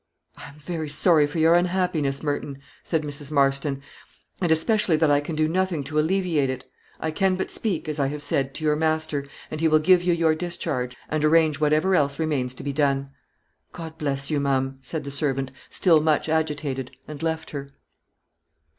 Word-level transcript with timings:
"I 0.35 0.47
am 0.49 0.57
very 0.59 0.89
sorry 0.89 1.27
for 1.27 1.37
your 1.37 1.53
unhappiness, 1.53 2.23
Merton," 2.23 2.57
said 2.81 3.03
Mrs. 3.03 3.29
Marston; 3.29 3.83
"and, 4.41 4.51
especially, 4.51 4.97
that 4.97 5.11
I 5.11 5.19
can 5.21 5.35
do 5.35 5.47
nothing 5.47 5.83
to 5.83 5.99
alleviate 5.99 6.49
it; 6.49 6.65
I 6.99 7.11
can 7.11 7.35
but 7.35 7.51
speak, 7.51 7.87
as 7.87 7.99
I 7.99 8.07
have 8.07 8.23
said, 8.23 8.55
to 8.55 8.63
your 8.63 8.75
master, 8.75 9.27
and 9.51 9.61
he 9.61 9.67
will 9.67 9.77
give 9.77 10.01
you 10.01 10.11
your 10.13 10.33
discharge, 10.33 10.97
and 11.07 11.23
arrange 11.23 11.59
whatever 11.59 11.93
else 11.93 12.17
remains 12.17 12.55
to 12.55 12.63
be 12.63 12.73
done." 12.73 13.11
"God 13.73 13.99
bless 13.99 14.31
you, 14.31 14.39
ma'am," 14.39 14.79
said 14.81 15.03
the 15.03 15.11
servant, 15.11 15.51
still 15.69 16.01
much 16.01 16.27
agitated, 16.27 16.89
and 17.07 17.21
left 17.21 17.51
her. 17.51 17.69